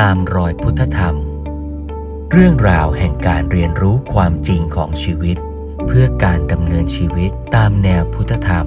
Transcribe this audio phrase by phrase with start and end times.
[0.00, 1.16] ตามรอยพุทธธรรม
[2.32, 5.36] เรื่องราวแห่งการเรียนรู้ความจริงของชีวิต
[5.86, 8.66] เพื่อการดำเนินชีวิตตามแนวพุทธธรรม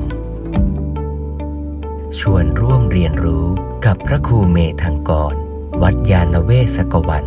[2.19, 3.45] ชวนร่วมเรียนรู้
[3.85, 5.33] กับพระครูเมธังกร
[5.81, 7.25] วัดยาณเวศกวัน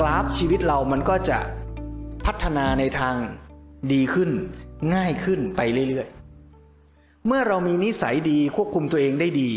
[0.00, 1.38] กราฟชีวิตเรามันก็จะ
[2.26, 3.16] พัฒนาในทาง
[3.92, 4.30] ดีขึ้น
[4.94, 6.17] ง่ายขึ้นไปเรื่อยๆ
[7.30, 9.52] เมื่อเรามีนิสัยดีควบคุมตัวเองได้ดี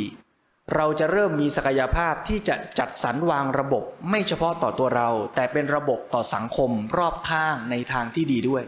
[0.76, 8.64] เราจะเริ่มมีศักยภาพที่จะจัดสรรวางระบบ ไม่เฉพาะต่อตัวเรา แต่เป็นระบบต่อสังคมรอบข้างในทางที่ดีด้วย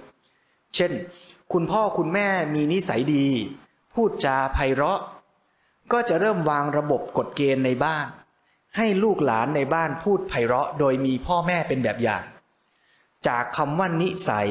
[0.75, 0.91] เช่น
[1.53, 3.25] คุณพ่อคุณแม่มีนิสัยดี
[3.93, 5.01] พูดจาไพเราะ
[5.91, 8.05] ก็จะเริ่มวางระบบกฎเกณฑ์ในบ้าน
[8.77, 12.23] ให้ลูกหลานในบ้านพูดไพเราะ โดยมีพ่อแม่เป็นแบบอย่าง
[13.27, 14.49] จากคำว่านิสัย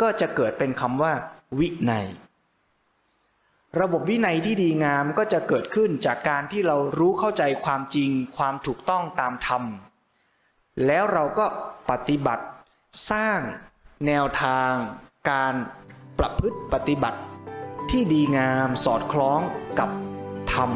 [0.00, 1.12] ก็จะเกิดเป็นคำว่า
[1.58, 2.06] วินัย
[3.78, 9.62] ระบบวินัยที่ดีงามก็จะเกิดขึ้นจากการที่เรารู้เข้าใจความจริงความถูกต้องตามธรรม
[10.86, 11.46] แล้วเราก็
[11.90, 12.44] ปฏิบัติ
[13.10, 13.40] สร้าง
[14.06, 14.72] แนวทาง
[15.30, 15.54] การ
[16.18, 17.18] ประพฤติปฏิบัติ
[17.90, 19.40] ที่ดีงามสอดคล้อง
[19.78, 19.90] กับ
[20.52, 20.70] ธรรม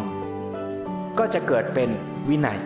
[1.18, 1.90] ก็จะเกิดเป็น
[2.28, 2.58] วินัย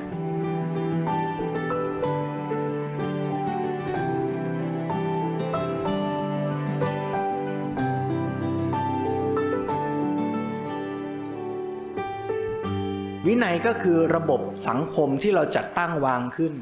[13.48, 16.54] นัยก็คือระบบสังคมที่เราจัดตั้งวางขึ้น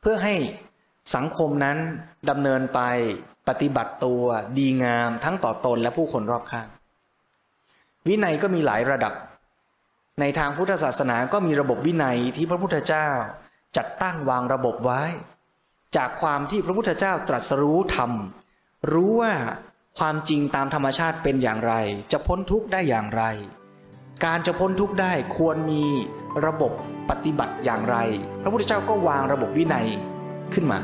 [0.00, 0.34] เพื่อให้
[1.14, 1.78] สังคมนั้น
[2.30, 2.80] ดำเนินไป
[3.48, 4.22] ปฏิบัติตัว
[4.58, 6.68] ดีงามทั้งต่อตนและผู้คนรอบข้าง
[8.06, 9.14] วินัยก็มีหลายระดับ
[10.20, 13.08] ในทางพุทธศาสนาก็มีระบบวินัยที่พระพุทธเจ้า
[13.76, 15.02] จัดตั้งวางระบบไว้
[15.96, 18.12] จากความที่พระพุทธเจ้าตรัสรู้ธรรม
[18.92, 19.34] รู้ว่า
[19.98, 21.74] ความจริงตามธรรมชาติเป็นอย่างไร
[22.12, 23.24] จะพ้นทุกข์ได้อย่างไร
[24.22, 25.84] การจะพ้นทุกข์ได้ควรมี
[26.46, 26.72] ระบบ
[27.10, 27.96] ปฏิบัติอย่างไร
[28.42, 29.86] พระพุทธเจ้าก็วางระบบวินัย
[30.54, 30.80] ขึ้นมา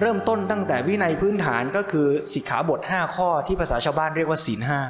[0.00, 4.80] เริ่มต้นตั้งแต่วินัยพื้นฐานก็คือสิกขาบท 5 ข้อที่ภาษาชาวบ้านเรียกว่าศีลห้า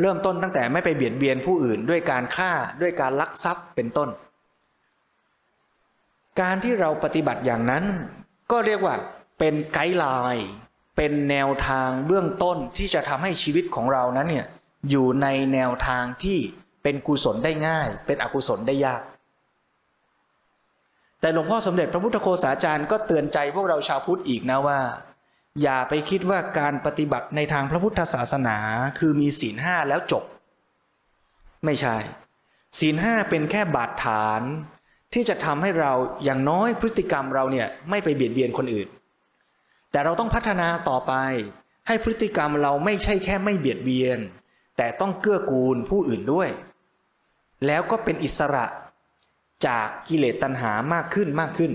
[0.00, 4.08] เริ่มต้นตั้งแต่ไม่ไปเบียดเบียนผู้อื่นด้วยการฆ่าด้วยการลักทรัพย์เป็นต้น
[6.40, 7.84] การที่เราปฏิบัติอย่างนั้น
[8.50, 8.94] ก็เรียกว่า
[9.38, 10.48] เป็นไกด์ไลน์
[10.96, 14.46] เป็นแนวทางเบื้องต้นที่จะทำให้ชีวิตของเรานั้นเนี่ย
[14.90, 16.38] อยู่ในแนวทางที่
[16.82, 19.02] เป็นกุศลได้ง่าย เป็นอกุศลได้ยาก
[21.20, 24.78] แต่หลวงพ่อสมเด็จพระพุทธโฆษาจารย์ก็เตือนใจพวกเราชาวพุทธอีกนะว่า
[25.62, 28.56] อย่าไปคิดว่าการปฏิบัติในทางพระพุทธศาสนา
[28.98, 30.24] คือมีศีลห้าแล้วจบ
[31.64, 31.96] ไม่ใช่
[32.78, 34.42] ศีลห้าเป็นแค่บาดฐาน
[35.14, 35.92] ที่จะทำให้เรา
[36.24, 38.88] อย่างน้อยพฤติกรรมเราเนี่ยไม่ไปเบียดเบียนคนอื่น
[39.90, 41.12] แต่เราต้องพัฒนาต่อไป
[41.86, 44.18] ให้พฤติกรรมเราไม่ใช่แค่ไม่เบียดเบียน
[44.76, 46.48] แต่ต้องเกื้อกูลผู้อื่นด้วย
[47.66, 48.66] แล้วก็เป็นอิสระ
[49.66, 51.72] จากกิเลสตัณหามากขึ้นมากขึ้น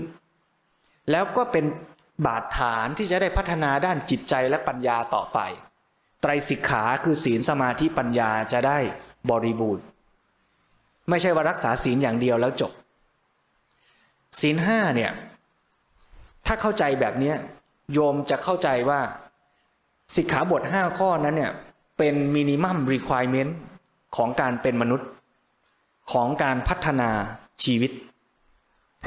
[1.10, 1.64] แล้วก็เป็น
[2.26, 5.38] บาดฐานที่จะได้พัฒนาด้านจิตใจและปัญญาต่อไป
[6.20, 8.78] ไตรสิกขาคือศีลสมาธิปัญญาจะได้
[9.30, 9.84] บริบูรณ์
[11.08, 12.72] ไม่ใช่ว่ารักษาศีลอย่างเดียวแล้วจบ
[14.40, 15.12] ศีลห้าเนี่ย
[16.46, 17.34] ถ้าเข้าใจแบบนี้
[17.92, 19.00] โยมจะเข้าใจว่า
[20.16, 21.52] สิกขาบท 5 ข้อนั้นเนี่ย
[21.98, 23.56] เป็นมินิมัมรีคว i เมนต์
[24.16, 25.08] ของการเป็นมนุษย์
[26.12, 27.10] ของการพัฒนา
[27.64, 27.90] ชีวิต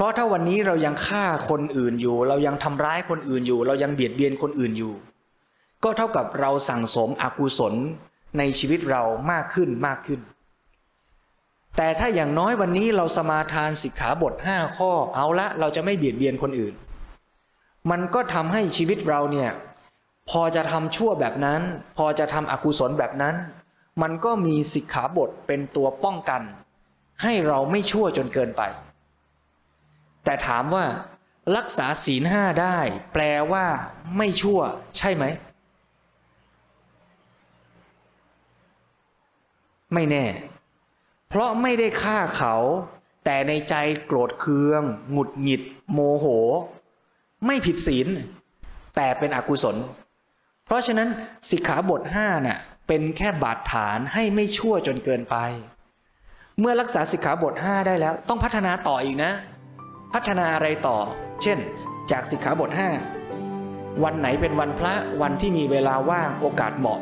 [0.00, 4.94] ราะถ้าวันนี้เรายังฆ่าคนอื่นอยู่ เรายังทำร้ายคนอื่นอยู่ เรายังเบียดเบียนคนอื่นอยู่
[5.84, 7.74] ก็เท่ากับเราสั่งสมอกุศล
[8.38, 10.20] ในชีวิตเรามากขึ้นมากขึ้น
[11.76, 16.74] แต่ถ้าอย่างน้อยวันนี้เราสมาทานสิกขาบทห้าข้อเอาละเราจะไม่เบียดเบียนคนอื่น
[17.90, 19.50] มันก็ทำให้ชีวิตเราเนี่ย
[20.30, 21.60] พอจะทำชั่วแบบนั้น
[21.96, 23.34] พอจะทำอกุศลแบบนั้น
[24.02, 26.42] มันก็มีสิกขาบทเป็นตัวป้องกัน
[27.22, 28.62] ให้เราไม่ชั่วจนเกินไป
[30.24, 30.84] แต่ถามว่า
[31.56, 32.78] รักษาศีลห้าได้
[33.12, 33.22] แปล
[33.52, 33.66] ว่า
[34.16, 34.60] ไม่ชั่ว
[34.98, 35.24] ใช่ไหม
[39.94, 40.24] ไม่แน่
[41.28, 42.56] เพราะไม่ได้ฆ่าเขา
[43.24, 43.74] แต่ในใจ
[44.06, 45.62] โกรธเคือง หงุดหงิด
[45.92, 46.26] โมโห
[47.46, 48.08] ไม่ผิดศีล
[48.96, 49.76] แต่เป็นอกุศล
[50.64, 51.08] เพราะฉะนั้น
[51.50, 55.36] สิกขาบทห้าน่ะเป็นแค่บาดฐานให้ไม่ชั่วจนเกินไป
[56.58, 59.32] เมื่อรักษาสิกขาบทห้าได้แล้ว ต้องพัฒนาต่ออีกนะ
[60.14, 60.98] พัฒนาอะไรต่อ
[61.42, 61.58] เช่น
[62.10, 62.70] จากสิกขาบท
[63.36, 67.00] 5 วันไหนเป็นวันพระวันที่มีเวลาว่างโอกาสเหมาะ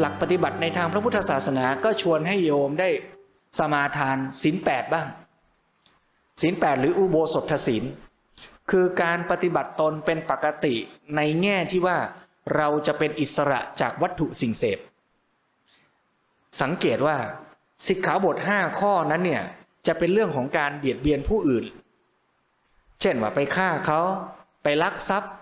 [0.00, 2.88] หลักปฏิบัติในทางพระพุทธศาสนาก็ชวนให้โยมได้
[3.58, 5.06] สมาทานศีลแปดบ้าง
[6.42, 7.84] ศีลแปดหรืออุโบสถศีล
[8.70, 10.74] คือการปฏิบัติตนเป็นปกติ
[11.16, 11.98] ในแง่ที่ว่า
[12.56, 14.78] เราจะเป็นอิสระจากวัตถุสิ่งเสพ
[16.60, 17.16] สังเกตว่า
[17.86, 19.42] สิกขาบทห้าข้อนั้นเนี่ย
[19.86, 21.64] จะเป็นเรื่องของการเบียดเบียนผู้อื่น
[23.00, 24.00] เช่นว่าไปฆ่าเขา
[24.62, 25.32] ไปลักทรัพย์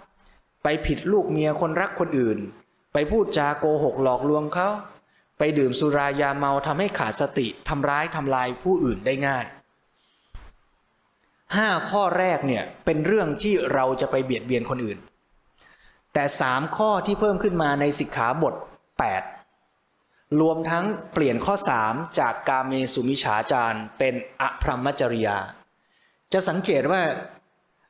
[0.62, 2.38] ไปผิดลูกเมียคนรักคนอื่น
[2.92, 4.68] ไปพูดจาโกหกหลอกลวงเขา
[5.38, 9.44] ไปดื่มสุรายาเมาทำให้ขาดสติทำร้ายทำลายผู้อื่นได้ง่าย
[11.56, 14.98] ห้าข้อแรกเนี่ยเป็นเรื่องที่เราจะไปเบียดเบียนคนอื่น
[16.12, 18.54] แต่สามข้อที่เพิ่มขึ้นมาในสิกขาบท
[19.48, 25.38] 8 รวมทั้งเปลี่ยนข้อสามจากกาเมสุมิฉาจารเป็นอพรหมจริยา
[26.32, 27.02] จะสังเกตว่า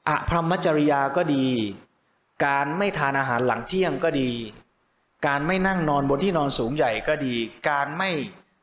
[0.09, 1.47] อพรหมจริยาก็ดี
[2.47, 4.31] การไม่ทานอาหารหลังเที่ยงก็ดี
[5.27, 7.35] การไม่นั่งนอนบนที่นอนสูงใหญ่ก็ดี
[7.71, 8.11] การไม่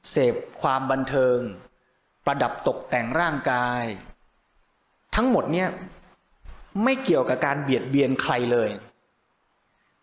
[0.10, 1.40] เสพความบันเทิง
[2.26, 3.84] ประดับตกแต่งร่างกาย
[5.16, 5.70] ทั้งหมดเนี่ย
[6.84, 8.70] ไม่เกี่ยวกับการเบียดเบียนใครเลย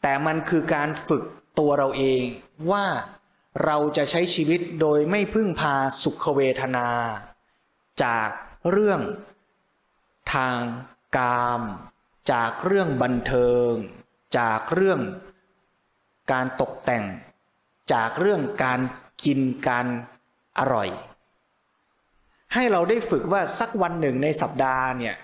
[0.03, 1.23] แต่มันคือการฝึก
[1.59, 2.23] ตัวเราเอง
[2.71, 2.87] ว่า
[3.65, 6.89] เราจะใช้ชีวิตโดยไม่พึ่งพาสุขเวทนา
[8.05, 8.29] จาก
[8.71, 9.01] เรื่อง
[10.35, 10.61] ทาง
[11.17, 11.63] กาม
[12.33, 13.71] จากเรื่องบันเทิง
[14.39, 15.01] จากเรื่อง
[16.33, 17.05] การตกแต่ง
[17.93, 18.81] จากเรื่องการ
[19.25, 19.87] กินการ
[20.59, 20.89] อร่อย
[22.55, 25.15] ให้เราได้ฝึกว่าสักวันหนึ่งในสัปดาห์เนี่ย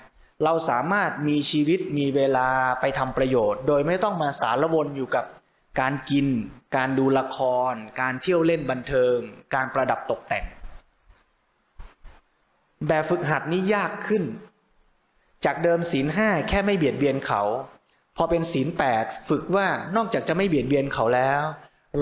[0.44, 2.48] เราสามารถมีชีวิตมีเวลา
[2.80, 5.24] ไปทำประโยชน์ โดยไม่ต้องมาสารวนอยู่กับ
[5.80, 6.26] การกิน
[6.76, 7.38] การดูละค
[7.72, 9.18] ร การเที่ยวเล่นบันเทิง
[9.54, 10.44] การประดับตกแต่ง
[12.88, 14.24] แบบฝึกหัดนี้ยากขึ้น
[15.44, 17.42] จากเดิมศีลห้าแค่ไม่เบียดเบียนเขา
[18.16, 19.66] พอเป็นศีลแปดฝึกว่า
[19.96, 21.42] นอกจากจะไม่เบียดเบียนเขาแล้ว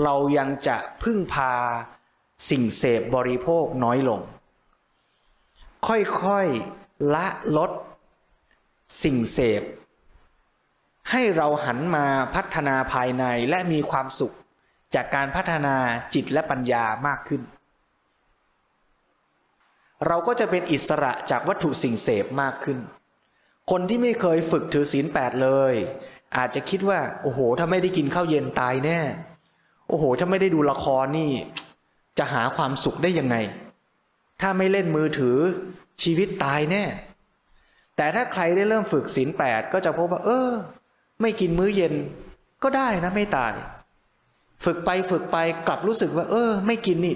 [0.03, 1.53] เรายังจะพึ่งพา
[2.49, 4.21] สิ่งเสพบริโภคน้อยลง
[5.87, 7.27] ค่อยๆ ละ
[7.57, 7.71] ลด
[9.03, 9.61] สิ่งเสพ
[11.11, 14.35] ให้เราหันมาพัฒนาภายในและมีความสุข
[14.95, 15.75] จากการพัฒนา
[16.13, 17.41] จิตและปัญญามากขึ้น
[20.07, 22.77] เราก็จะเป็นอิสระจากวัตถุสิ่งเสพมากขึ้น
[23.71, 25.73] คนที่ไม่เคยฝึกถือศีลแปดเลย
[26.37, 28.99] อาจจะคิดว่า โอ้โห ถ้าไม่ได้กินข้าวเย็นตายแน่
[29.87, 31.31] โอ้โห ถ้าไม่ได้ดูละครนี่
[32.17, 33.35] จะหาความสุขได้ยังไง
[34.43, 35.37] ถ้าไม่เล่นมือถือ
[36.03, 36.83] ชีวิตตายแน่
[37.97, 40.49] แต่ถ้าใครได้เริ่มฝึกศีลแปดก็จะพบว่า เออ
[41.21, 41.93] ไม่กินมื้อเย็น
[42.63, 43.53] ก็ได้นะไม่ตาย
[44.65, 45.37] ฝึกไปฝึกไป
[45.67, 47.15] กลับรู้สึกว่า เออ ไม่กินนี่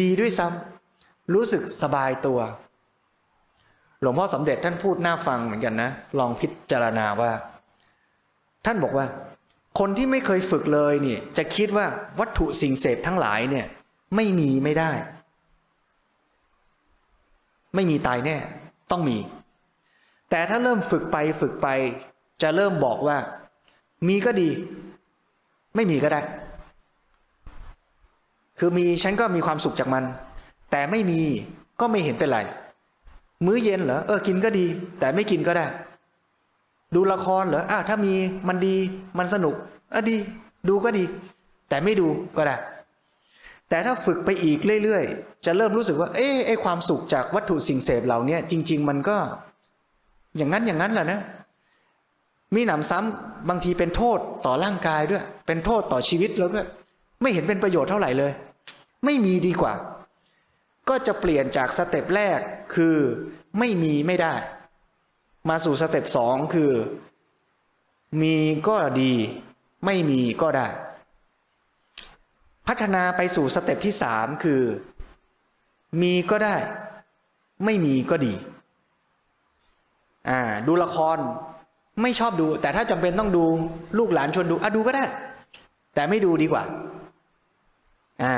[0.00, 2.38] ดีด้วยซ้ำรู้สึกสบายตัว
[4.00, 7.30] หลวงพ่อสมเด็จท่านพูดน่าฟังเหมือนกันนะ ลองพิจารณาว่า
[8.64, 9.06] ท่านบอกว่า
[9.78, 11.86] คนที่ไม่เคยฝึกเลยเนี่ยจะคิดว่า
[12.20, 13.66] วัตถุสิ่งเสพทั้งหลายเนี่ย
[14.16, 14.92] ไม่มีไม่ได้
[17.74, 18.36] ไม่มีตายแน่
[18.90, 19.16] ต้องมี
[20.30, 21.68] แต่ถ้าเริ่มฝึกไปฝึกไป
[22.42, 23.16] จะเริ่มบอกว่า
[24.08, 24.48] มีก็ดี
[25.74, 26.20] ไม่มีก็ได้
[28.58, 30.04] คือมีฉันก็มีความสุขจากมัน
[30.70, 31.20] แต่ไม่มี
[31.80, 32.38] ก็ไม่เห็นเป็นไร
[33.46, 34.66] มื้อเย็นเหรอเออกินก็ดี
[35.00, 35.66] แต่ไม่กินก็ได้
[36.94, 38.14] ดูละครเหรออะถ้ามี
[38.48, 38.74] มันดี
[39.18, 39.54] มันสนุก
[39.94, 40.16] อะดี
[40.68, 41.04] ดูก็ดี
[41.68, 42.06] แต่ไม่ดู
[42.36, 42.56] ก็ได้
[43.74, 49.16] แต่ถ้าฝึกไปอีกเรื่อยๆ จะเริ่มรู้สึกว่า เอ๊ะไอความสุขจากวัตถุสิ่งเสพเหล่านี้จริง ๆ มันก็
[50.36, 51.20] อย่างนั้นอย่างนั้นแหละนะ
[52.54, 56.66] มีหนำซ้ำบางทีเป็นโทษต่อร่างกายด้วย เป็นโทษต่อชีวิตเราด้วย
[57.22, 58.32] ไม่เห็นเป็นประโยชน์เท่าไหร่เลย
[59.04, 59.74] ไม่มีดีกว่า
[60.88, 62.38] ก็จะเปลี่ยนจากสเต็ปแรก
[62.74, 62.96] คือ
[63.58, 64.34] ไม่มีไม่ได้
[65.48, 66.72] มาสู่ step สองคือ
[68.20, 68.36] มี
[68.68, 69.12] ก็ดี
[69.84, 70.68] ไม่มีก็ได้
[72.66, 74.62] พัฒนาไปสู่ step ที่สามคือ
[76.02, 76.56] มีก็ได้
[77.64, 78.34] ไม่มีก็ดี
[80.28, 81.18] อ่า ดูละคร
[82.02, 83.44] ไม่ชอบดู แต่ถ้าจำเป็นต้องดู
[83.98, 85.04] ลูกหลานชวนดูอะดูก็ได้
[85.94, 86.64] แต่ไม่ดูดีกว่า
[88.22, 88.36] อ่า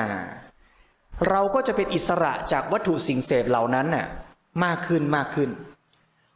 [1.28, 4.06] เราก็จะเป็นอิสระจากวัตถุสิ่งเสพเหล่านั้นน่ะ
[4.64, 5.50] มากขึ้นมากขึ้น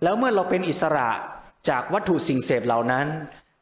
[0.02, 1.08] แล้วเมื่อเราเป็นอิสระ
[1.68, 3.06] จากวัตถุสิ่งเสพเหล่านั้น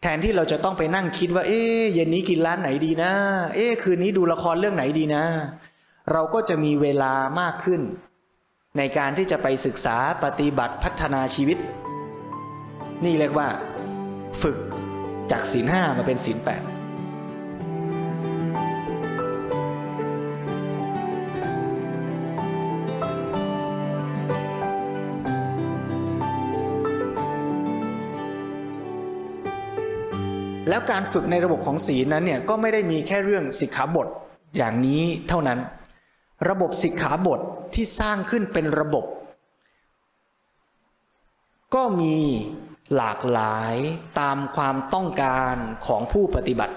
[0.02, 1.62] แทนที่เราจะต้องไปนั่งคิดว่า เอ๊
[1.95, 3.12] เย็นนี้กินร้านไหนดีนะ
[3.55, 5.25] เอ๊คืนนี้ดูละครเรื่องไหนดีนะ
[6.12, 7.81] เราก็จะมีเวลามากขึ้น
[8.78, 11.59] ในการที่จะไปศึกษาปฏิบัติพัฒนาชีวิต
[13.05, 13.49] นี่เรียกว่า
[14.43, 14.59] ฝึก
[15.31, 16.62] จากศีลห้ามาเป็นศีลแปด
[30.79, 34.09] แล้วการฝึกในระบบของศีลนั้นเนี่ยก็ไม่ได้มีแค่เรื่องสิกขาบท
[34.57, 35.59] อย่างนี้เท่านั้น
[36.49, 37.41] ระบบสิกขาบท
[37.75, 39.05] ที่สร้างขึ้นเป็นระบบ
[41.75, 42.17] ก็มี
[42.97, 43.75] หลากหลาย
[44.21, 45.55] ตามความต้องการ
[45.87, 46.75] ของผู้ปฏิบัติ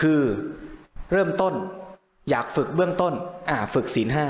[0.00, 0.22] คือ
[1.12, 1.54] เริ่มต้น
[2.30, 3.14] อยากฝึกเบื้องต้น
[3.50, 4.26] อ่าฝึกศีลห้า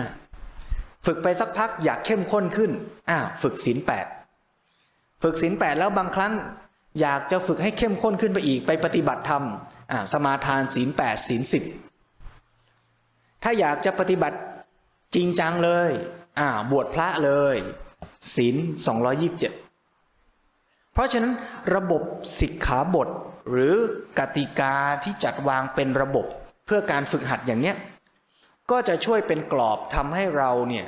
[1.06, 2.70] ฝึกไปสักพักอยากเข้มข้นขึ้น
[3.10, 4.06] อ่าฝึกศีลแปด
[5.22, 6.34] ฝึกศีลแปดแล้วบางครั้ง
[7.00, 9.44] อยากจะฝึกให้เข้มข้นขึ้นไปอีกไปปฏิบัติธรรม
[10.12, 11.64] สมาทานศีลแปดศีลสิบ
[13.42, 14.38] ถ้าอยากจะปฏิบัติ
[15.14, 15.90] จริงจังเลย
[16.70, 17.56] บวชพระเลย
[18.34, 19.52] ศีลสองยี่บเจ็ด
[20.92, 21.32] เพราะฉะนั้น
[21.74, 22.02] ระบบ
[22.40, 23.08] สิกขาบท
[23.50, 23.74] หรือ
[24.18, 24.74] กติกา
[25.04, 26.26] ที่จัดวางเป็นระบบ
[26.66, 27.76] เพื่อการฝึกหัดอย่างเนี้ย
[28.70, 30.86] ก็จะช่วยเป็นกรอบทำให้เราเนี่ย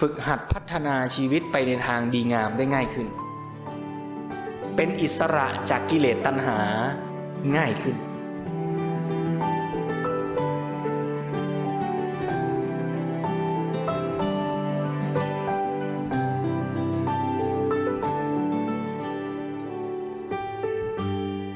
[0.00, 3.08] ฝึกหัดพัฒนาชีวิตไปในทางดีงามได้ง่ายขึ้น
[4.80, 6.60] เป็นอิสระจากกิเลสตัณหา
[7.56, 7.96] ง่ายขึ้น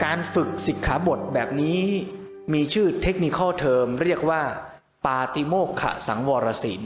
[0.04, 1.82] การฝึกสิกขาบทแบบนี้
[2.52, 4.42] มีชื่อเทคนิคเทอมเรียกว่า
[5.06, 6.82] ปาติโมกขสังวรศีล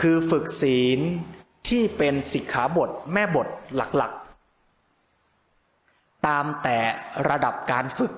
[0.00, 1.00] คือฝึกศีล
[1.68, 4.25] ที่เป็นสิกขาบทแม่บทหลักๆ
[6.26, 6.78] ตามแต่
[7.28, 8.12] ระดับการฝึก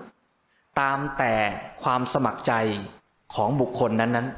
[0.81, 1.35] ตามแต่
[1.83, 2.53] ความสมัครใจ
[3.35, 4.29] ของบุคคลนั้น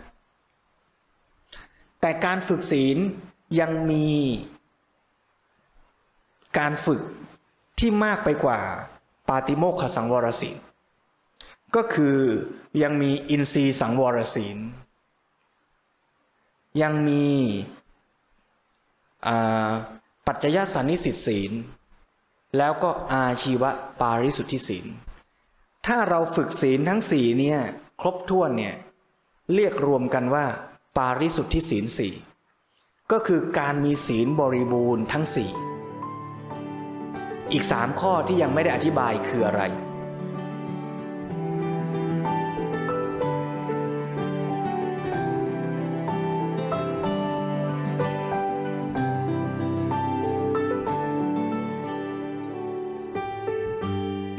[1.14, 2.96] ๆ แต่การฝึกศีล
[3.60, 4.08] ยังมี
[6.58, 7.00] การฝึก
[7.78, 8.60] ที่มากไปกว่า
[9.28, 10.56] ปาติโมกขสังวรศีล
[11.74, 12.16] ก็คือ
[12.82, 14.58] ยังมีอินทรีย์สังวรศีล
[16.82, 17.26] ยังมี
[20.26, 21.52] ปัจจยสันนิสิตศีล
[22.56, 23.64] แล้วก็อาชีว
[24.00, 24.86] ปาริสุทธิศีล
[25.86, 27.58] ถ้าเราฝึกศีลทั้งสี่เนี่ย
[28.00, 28.74] ครบถ้วนเนี่ย
[29.54, 30.46] เรียกรวมกันว่า
[30.96, 32.14] ปาริสุทธิศีลสี่
[33.12, 35.50] ก็คือการมีศีลบริบูรณ์ทั้งสี่
[37.52, 39.62] อีกสามข้อที่ยังไม่ได้อธิบายคืออะไร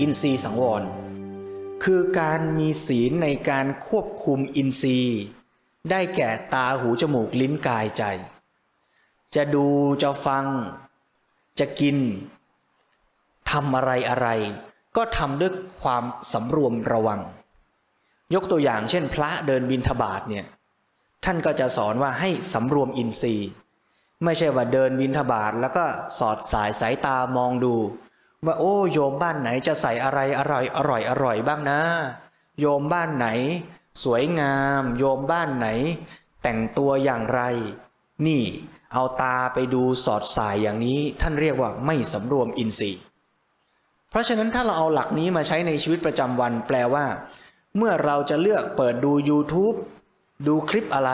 [0.02, 0.84] อินทรีย์สังวร
[1.84, 5.20] คือการมีศีลในการควบคุมอินทรีย์
[5.90, 8.04] ได้แก่ตาหูจมูกลิ้นกายใจ
[9.36, 9.68] จะดู
[10.02, 10.46] จะฟัง
[11.60, 11.98] จะกิน
[13.52, 14.28] ทำอะไรอะไร
[14.98, 16.04] ก็ทำด้วยความ
[16.34, 17.22] สำรวมระวัง
[18.34, 20.46] ยกตัวอย่างเช่น พระเดินบินทบาทเนี่ย
[21.26, 23.50] ท่านก็จะสอนว่าให้สำรวมอินทรีย์
[24.24, 25.84] ไม่ใช่ว่าเดินบินทบาทแล้วก็
[26.20, 27.76] สอดสายสายตามองดู
[28.48, 31.82] ว่าโอ้โยมบ้านไหนจะใส่อะไรอร่อยอร่อยอร่อยบ้างนะ
[32.60, 33.28] โยมบ้านไหน
[34.04, 35.68] สวยงาม โยมบ้านไหน
[36.42, 37.42] แต่งตัวอย่างไร
[38.26, 38.44] นี่
[38.94, 43.02] เอาตาไปดูสอดสายอย่างนี้ ท่านเรียกว่าไม่สำรวมอินทรีย์
[44.10, 47.06] เพราะฉะนั้นถ้าเราเอาหลักนี้มาใช้ในชีวิตประจำวันแปลว่า
[47.78, 49.76] เมื่อเราจะเลือกเปิดดู YouTube
[50.48, 51.12] ดูคลิปอะไร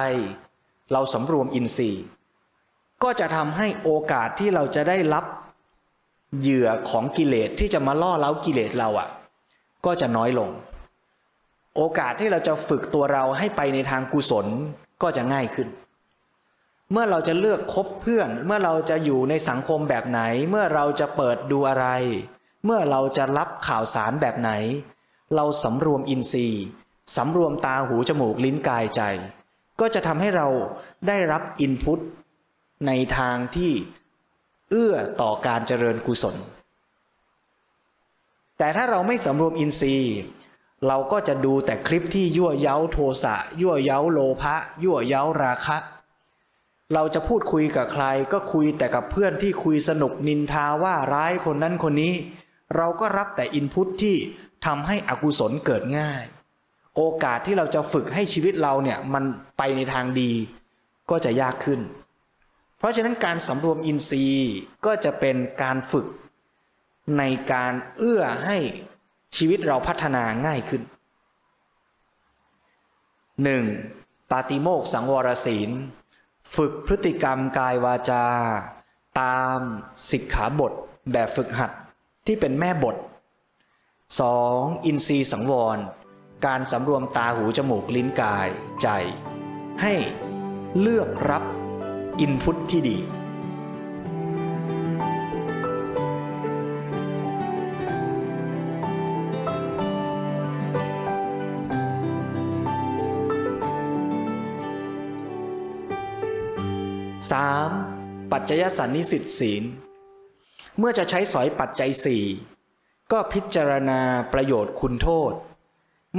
[0.92, 2.04] เราสำรวมอินทรีย์
[3.04, 5.26] ก็จะทำให้โอกาสที่เราจะได้รับ
[6.40, 9.10] เหยื่อของกิเลสที่จะมาล่อเล้ากิเลสเราอะ่ะ
[9.86, 10.50] ก็จะน้อยลง
[11.76, 14.46] โอกาสที่เราจะฝึกตัวเราให้ไปในทางกุศล
[15.02, 15.68] ก็จะง่ายขึ้น
[16.92, 20.20] เมื่อเราจะเลือกคบเพื่อน เมื่อเราจะอยู่ในสังคมแบบไหน
[20.50, 21.88] เมื่อเราจะเปิดดูอะไร
[22.66, 24.52] เมื่อเราจะรับข่าวสารแบบไหน
[25.36, 26.64] เราสำรวมอินทรีย์
[27.16, 29.02] สำรวมตาหูจมูกลิ้นกายใจ
[29.80, 30.48] ก็จะทำให้เรา
[31.08, 32.00] ได้รับอินพุต
[32.88, 33.72] ในทางที่
[34.70, 36.36] เอื้อต่อการเจริญกุศล
[38.58, 40.18] แต่ถ้าเราไม่สำรวมอินทรีย์
[40.88, 45.78] เราก็จะดูแต่คลิปที่ยั่วเย้าโทสะยั่วเย้าโลภะยั่วเย้าราคะ
[46.94, 52.14] เราจะพูดคุยกับใครก็คุยแต่กับเพื่อนที่คุยสนุกนินทาว่าร้ายคนนั้นคนนี้
[52.76, 54.16] เราก็รับแต่อินพุตที่
[54.66, 56.24] ทำให้อกุศลเกิดง่าย
[56.96, 59.24] โอกาสที่เราจะฝึกให้ชีวิตเราเนี่ยมัน
[59.58, 60.32] ไปในทางดี
[61.10, 61.80] ก็จะยากขึ้น
[62.78, 64.56] เพราะฉะนั้นการสำรวมอินทรีย์
[64.86, 66.08] ก็จะเป็นการฝึก
[67.18, 68.58] ในการเอื้อให้
[69.36, 70.82] ชีวิตเราพัฒนาง่ายขึ้น
[73.56, 74.32] 1.
[74.32, 75.70] ปาติโมกสังวรศีล
[76.56, 78.26] ฝึกพฤติกรรมกายวาจา
[79.22, 79.60] ตาม
[80.12, 80.74] สิกขาบท
[81.12, 81.72] แบบฝึกหัด
[82.26, 82.96] ที่เป็นแม่บท
[84.16, 84.86] 2.
[84.86, 85.78] อินทรีย์สังวร
[86.46, 88.48] การสำรวมตาหูจมูกลิ้นกาย
[88.82, 88.88] ใจ
[89.82, 89.94] ให้
[90.80, 91.44] เลือกรับ
[92.20, 92.98] อินพุตที่ดี
[107.32, 107.70] สาม
[108.32, 109.64] ปัจจยสันนิสิตศีล
[110.78, 112.24] เมื่อจะใช้สอยปัจจัยสี่
[113.12, 114.02] ก็พิจารณา
[114.34, 115.34] ประโยชน์คุณโทษ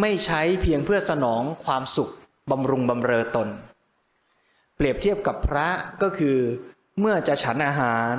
[0.01, 2.13] ไม่ใช้เพียงเพื่อสนองความสุข
[2.51, 3.49] บำรุงบำเรอตน
[4.79, 5.69] เปรียบเทียบกับพระ
[6.03, 6.39] ก็คือ
[7.01, 8.15] เมื่อจะฉันอาหาร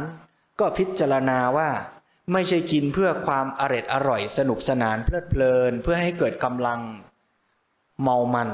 [0.60, 1.70] ก็พิจารณาว่า
[2.34, 6.82] ไม่ใช่กินเพื่อความอร็ดอร่อยสนุกสนานเพลิดเพลิน เพื่อให้เกิดกำลัง
[8.02, 8.50] เมามัน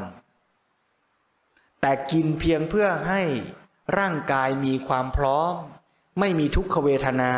[1.82, 3.22] แต่กินเพียงเพื่อให้
[3.98, 5.54] ร่างกายมีความพร้อม
[6.20, 7.34] ไม่มีทุกขเวทนา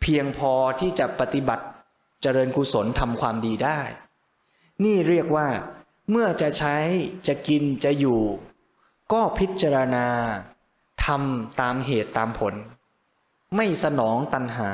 [0.00, 1.64] เพียงพอที่จะปฏิบัติ
[2.22, 3.80] เจริญกุศลทำความดีได้
[4.84, 5.48] นี่เรียกว่า
[6.10, 6.76] เมื่อจะใช้
[7.26, 8.20] จะกินจะอยู่
[9.12, 10.06] ก็พิจารณา
[11.04, 12.54] ทำตามเหตุตามผล
[13.56, 14.70] ไม่สนองตัณหา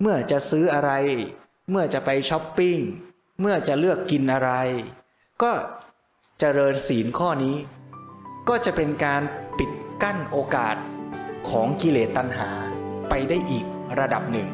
[0.00, 0.90] เมื่อจะซื้ออะไร
[1.70, 2.78] เมื่อจะไปช้อปปิ้ง
[3.40, 4.50] เมื่อจะเลือกกินอะไร
[5.42, 5.52] ก็
[6.38, 7.56] เจริญศีลข้อนี้
[8.48, 9.22] ก็จะเป็นการ
[9.58, 9.70] ปิด
[10.02, 10.76] กั้นโอกาส
[11.48, 12.50] ของกิเลสตัณหา
[13.08, 13.64] ไปได้อีก
[13.98, 14.48] ระดับหนึ่ง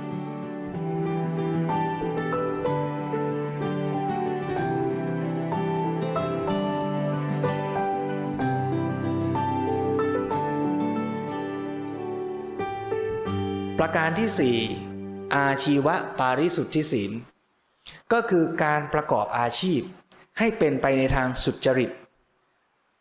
[13.86, 14.56] ประการที่สี่
[15.36, 17.12] อาชีวะปาริสุทธิศีล
[18.12, 19.80] ก็คือการประกอบอาชีพ
[20.38, 21.90] ให้เป็นไปในทางสุจริต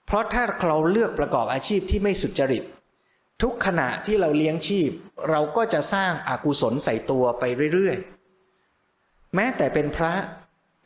[0.06, 2.64] เพราะถ้าเราเลือกประกอบอาชีพที่ไม่สุจริต
[3.42, 4.90] ทุกขณะที่เราเลี้ยงชีพ
[5.30, 10.14] เราก็จะสร้างอากุศลใส่ตัวไปเรื่อยๆ แม้แต่เป็นพระ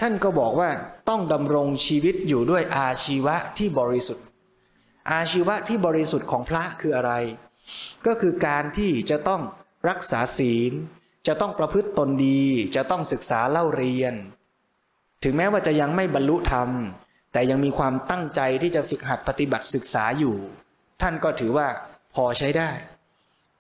[0.01, 0.69] ท่านก็บอกว่า
[1.09, 4.25] ต้องดำรงชีวิตอยู่ด้วยอาชีวะที่บริสุทธิ์
[5.11, 7.13] อาชีวะที่บริสุทธิ์ของพระคืออะไร
[8.05, 9.43] ก็คือการที่จะต้อง
[9.89, 10.73] รักษาศีล
[11.27, 12.43] จะต้องประพฤติตนดี
[12.75, 14.13] จะต้องศึกษาเล่าเรียน
[15.23, 16.69] ถึงแม้ว่าจะยังไม่บรรลุธรรม
[17.31, 20.35] แต่ยังมีความตั้งใจที่จะฝึกหัดปฏิบัติศึกษาอยู่
[21.01, 21.67] ท่านก็ถือว่า
[22.15, 22.69] พอใช้ได้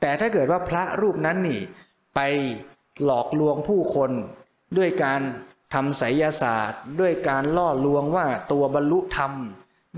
[0.01, 1.61] แต่ถ้าเกิดว่าพระรูปนั้นนี่
[2.15, 2.19] ไป
[3.03, 4.11] หลอกลวงผู้คน
[4.77, 5.21] ด้วยการ
[5.73, 9.31] ทำไสยศาสตร์ ด้วยการล่อลวงว่าตัวบรรลุธรรม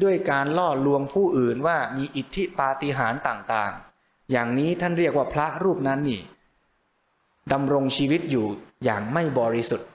[0.04, 3.87] ด้วยการล่อลวงผู้อื่นว่ามีอิทธิปาฏิหาริย์ต่างๆ
[4.32, 6.22] อย่างนี้ท่านเรียกว่าพระรูปนั้นนี่
[7.52, 8.46] ดำรงชีวิตอยู่
[8.84, 9.90] อย่างไม่บริสุทธิ์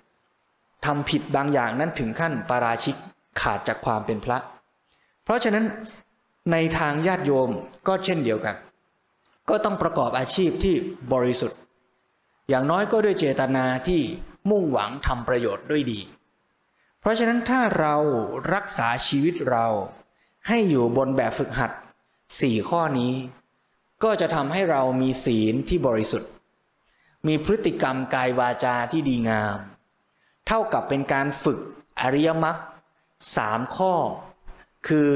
[0.85, 2.97] ทำผิดบางอย่างนั้นถึงขั้นปาราชิก
[3.41, 4.39] ขาดจากความเป็นพระ
[5.25, 5.65] เพราะฉะนั้น
[6.53, 7.51] ในทางญาติโยม
[7.89, 8.57] ก็เช่นเดียวกัน
[9.49, 10.75] ก็ต้องประกอบอาชีพที่
[11.13, 11.59] บริสุทธิ์
[12.49, 14.01] อย่างน้อยก็ด้วยเจตนาที่
[14.51, 16.01] มุ่งหวังทำประโยชน์ด้วยดี
[17.01, 17.95] เพราะฉะนั้นถ้าเรา
[18.55, 19.67] รักษาชีวิตเรา
[20.49, 21.73] ให้อยู่บนแบบฝึกหัด
[22.41, 23.13] สี่ข้อนี้
[24.03, 26.31] ก็จะทำให้เรามีศีลที่บริสุทธิ์
[27.27, 29.57] มีพฤติกรรมกายวาจาที่ดีงาม
[30.47, 31.59] เท่ากับเป็นการฝึก
[32.01, 32.57] อริยมรรค
[33.37, 33.95] สามข้อ
[34.89, 35.13] คือ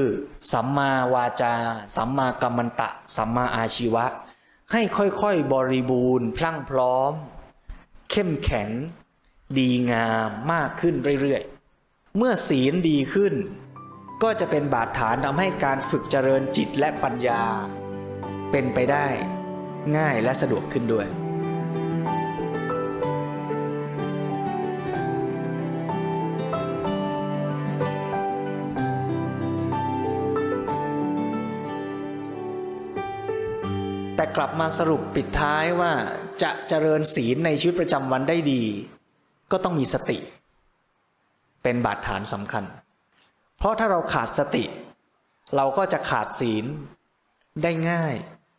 [0.51, 1.55] สัมมาวาจา
[1.95, 4.05] สัมมากัมมันตะ สัมมาอาชีวะ
[4.71, 7.13] ให้ค่อยๆบริบูรณ์ พลั่งพร้อม
[8.11, 8.69] เข้มแข็ง
[9.57, 13.33] ดีงามมากขึ้นเรื่อยๆ เมื่อศีลดีขึ้น
[14.23, 17.43] ก็จะเป็นบาดฐานทำให้การฝึกเจริญจิตและปัญญา
[18.51, 19.07] เป็นไปได้
[19.97, 21.07] ง่ายและสะดวกขึ้นด้วย
[34.15, 35.91] แต่กลับมาสรุปปิดท้ายว่า
[36.43, 38.63] จะเจริญศีลในชีวิตประจำวันได้ดี
[39.51, 40.17] ก็ต้องมีสติ
[41.63, 42.63] เป็นบาดฐานสำคัญ
[43.57, 44.63] เพราะถ้าเราขาดสติ
[45.55, 46.65] เราก็จะขาดศีล
[47.63, 48.15] ได้ง่าย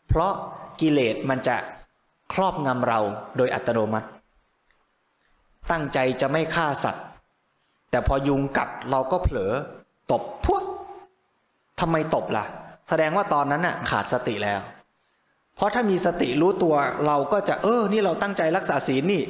[0.09, 0.33] เพราะ
[0.81, 1.57] กิเลสมันจะ
[2.33, 3.01] ครอบงำเรา
[3.37, 4.09] โดยอัตโนมัติ
[5.71, 7.05] ตั้งใจจะไม่ฆ่าสัตว์
[7.91, 9.53] แต่พอยุงกัดเราก็เผลอ
[10.13, 10.63] ตบพวก
[11.81, 12.45] ทำไมตบล่ะ
[12.89, 14.61] แสดงว่าตอนนั้นน่ะขาดสติแล้ว
[15.57, 16.75] เพราะถ้ามีสติรู้ตัว
[17.07, 19.23] เราก็จะเออ นี่เราตั้งใจรักษาศีลนี่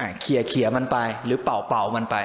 [0.00, 2.16] อ่าเขี่ยเขี่ยมันไป หรือเป่าเป่ามันไป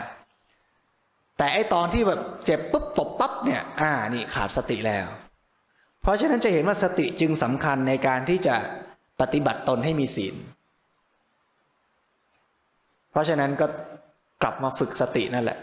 [1.37, 5.05] แต่ไอตอนที่แบบเจ็บปุ๊บตบปั๊บเนี่ย อ่านี่ขาดสติแล้ว
[6.01, 8.55] เพราะฉะนั้นจะเห็นว่าสติจึงสำคัญในการที่จะ
[9.21, 10.35] ปฏิบัติตนให้มีศีล
[13.11, 13.67] เพราะฉะนั้นก็
[14.41, 15.59] กลับมาฝึกสตินั่นแหละ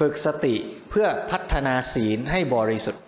[0.00, 0.54] ฝึกสติ
[0.90, 3.02] เพื่อพัฒนาศีลให้บริสุทธิ์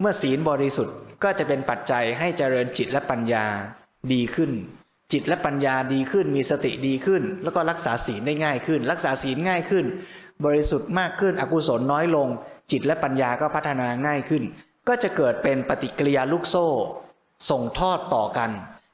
[0.00, 3.46] เมื่อศีลบริสุทธิ์ก็จะเป็นปัจจัยให้เจริญจิตและปัญญา
[4.12, 4.50] ดีขึ้น
[5.12, 9.84] จิตและปัญญาดีขึ้นมีสติดีขึ้น แล้วก็รักษาศีลได้ง่ายขึ้น รักษาศีลง่ายขึ้น
[10.44, 12.28] บริสุทธิ์มากขึ้นอกุศลน้อยลง
[12.70, 14.42] จิตและปัญญาก็พัฒนาง่ายขึ้น
[14.88, 16.68] ก็จะเกิดเป็นปฏิกิริยาลูกโซ่
[17.50, 18.50] ส่งทอดต่อกัน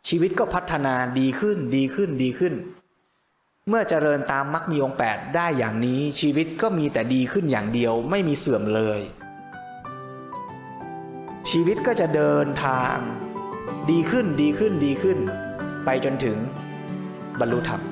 [0.08, 2.54] ชีวิตก็พัฒนาดีขึ้นดีขึ้นดีขึ้น
[3.68, 9.00] เมื่อเจริญตามมรรคมีองค์แปดได้อย่างนี้ชีวิตก็มีแต่ดีขึ้นอย่างเดียวไม่มีเสื่อมเลย
[11.50, 12.96] ชีวิตก็จะเดินทาง
[13.90, 15.18] ดีขึ้นดีขึ้นดีขึ้น
[15.84, 16.36] ไปจนถึง
[17.40, 17.91] บรรลุธรรม